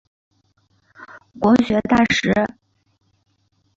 [1.39, 2.33] 国学大师。